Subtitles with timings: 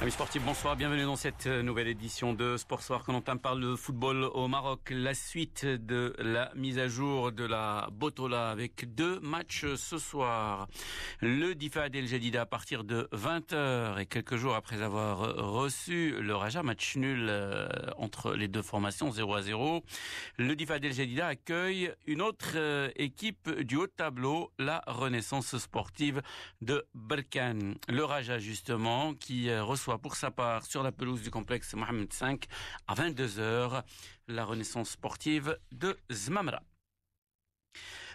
[0.00, 3.54] Amis sportifs, bonsoir, bienvenue dans cette euh, nouvelle édition de Sport Soir qu'on entame par
[3.54, 4.88] le football au Maroc.
[4.88, 10.68] La suite de la mise à jour de la Botola avec deux matchs ce soir.
[11.20, 16.34] Le Difad El Jadida à partir de 20h et quelques jours après avoir reçu le
[16.34, 19.84] Raja, match nul euh, entre les deux formations 0 à 0.
[20.38, 25.58] Le Difad El Jadida accueille une autre euh, équipe du haut de tableau, la Renaissance
[25.58, 26.22] sportive
[26.62, 27.74] de Berkane.
[27.86, 32.38] Le Raja justement qui reçoit pour sa part sur la pelouse du complexe Mohamed V
[32.86, 33.82] à 22h
[34.28, 36.62] la renaissance sportive de Zmamra.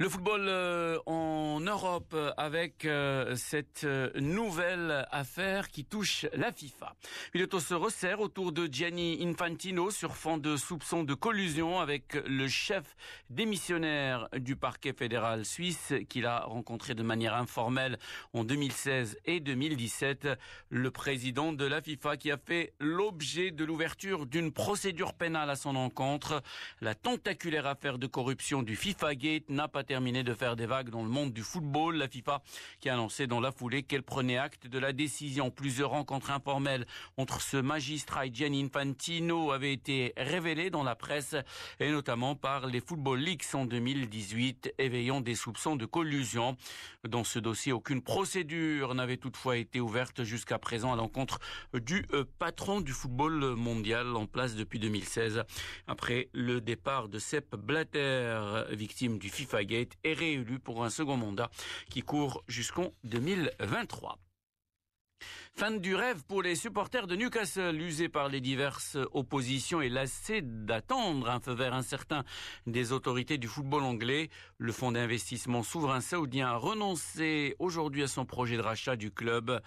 [0.00, 6.94] Le football euh, en Europe avec euh, cette euh, nouvelle affaire qui touche la FIFA.
[7.32, 12.46] Piloto se resserre autour de Gianni Infantino sur fond de soupçons de collusion avec le
[12.46, 12.94] chef
[13.28, 17.98] démissionnaire du parquet fédéral suisse qu'il a rencontré de manière informelle
[18.34, 20.28] en 2016 et 2017.
[20.70, 25.56] Le président de la FIFA qui a fait l'objet de l'ouverture d'une procédure pénale à
[25.56, 26.40] son encontre.
[26.80, 30.90] La tentaculaire affaire de corruption du FIFA Gate n'a pas terminé de faire des vagues
[30.90, 31.96] dans le monde du football.
[31.96, 32.42] La FIFA
[32.78, 35.50] qui a annoncé dans la foulée qu'elle prenait acte de la décision.
[35.50, 36.86] Plusieurs rencontres informelles
[37.16, 41.34] entre ce magistrat et Gianni Infantino avaient été révélées dans la presse
[41.80, 46.58] et notamment par les Football Leaks en 2018, éveillant des soupçons de collusion.
[47.08, 51.38] Dans ce dossier, aucune procédure n'avait toutefois été ouverte jusqu'à présent à l'encontre
[51.72, 55.44] du euh, patron du football mondial en place depuis 2016.
[55.86, 61.16] Après le départ de Sepp Blatter, victime du FIFA Gate, est réélu pour un second
[61.16, 61.50] mandat
[61.90, 64.18] qui court jusqu'en 2023.
[65.58, 70.40] Fin du rêve pour les supporters de Newcastle, usés par les diverses oppositions et lassés
[70.40, 72.22] d'attendre un feu vert incertain
[72.68, 74.30] des autorités du football anglais.
[74.58, 79.60] Le fonds d'investissement souverain saoudien a renoncé aujourd'hui à son projet de rachat du club.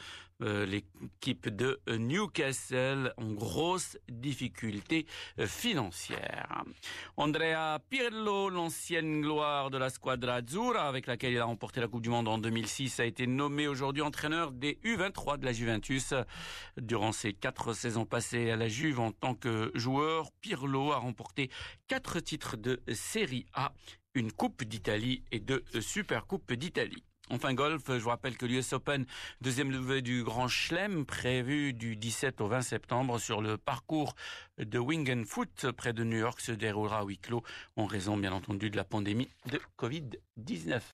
[0.44, 5.06] Euh, l'équipe de Newcastle en grosse difficulté
[5.46, 6.64] financière.
[7.16, 12.02] Andrea Pirlo, l'ancienne gloire de la squadra azzurra avec laquelle il a remporté la Coupe
[12.02, 15.81] du Monde en 2006, a été nommé aujourd'hui entraîneur des U23 de la Juventus.
[16.78, 21.50] Durant ses quatre saisons passées à la Juve en tant que joueur, Pirlo a remporté
[21.88, 23.74] quatre titres de Serie A,
[24.14, 27.04] une Coupe d'Italie et deux Super Coupes d'Italie.
[27.30, 29.06] Enfin golf, je vous rappelle que l'US Open,
[29.40, 34.16] deuxième levée du Grand Chelem, prévu du 17 au 20 septembre sur le parcours
[34.58, 37.42] de Wingen Foot près de New York, se déroulera à huis clos
[37.78, 40.82] en raison bien entendu de la pandémie de Covid-19.